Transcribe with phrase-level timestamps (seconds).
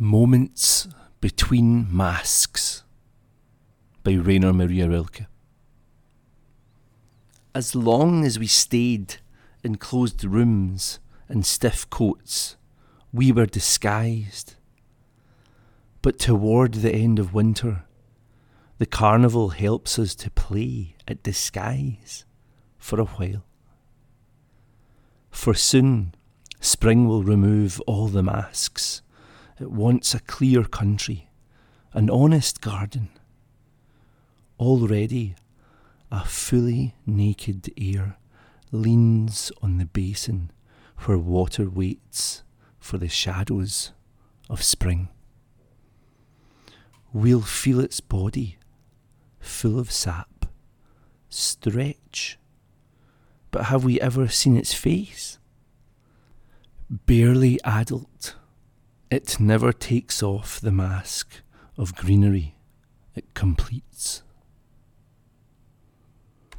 [0.00, 0.86] Moments
[1.20, 2.84] Between Masks
[4.04, 5.26] by Rainer Maria Rilke.
[7.52, 9.16] As long as we stayed
[9.64, 12.56] in closed rooms and stiff coats,
[13.12, 14.54] we were disguised.
[16.00, 17.82] But toward the end of winter,
[18.78, 22.24] the carnival helps us to play at disguise
[22.78, 23.44] for a while.
[25.32, 26.14] For soon,
[26.60, 29.02] spring will remove all the masks.
[29.60, 31.28] It wants a clear country,
[31.92, 33.08] an honest garden.
[34.60, 35.34] Already,
[36.10, 38.16] a fully naked air
[38.70, 40.50] leans on the basin
[41.04, 42.42] where water waits
[42.78, 43.92] for the shadows
[44.48, 45.08] of spring.
[47.12, 48.58] We'll feel its body,
[49.40, 50.46] full of sap,
[51.28, 52.38] stretch.
[53.50, 55.38] But have we ever seen its face?
[56.90, 58.36] Barely adult,
[59.10, 61.40] it never takes off the mask
[61.76, 62.54] of greenery
[63.14, 64.22] it completes.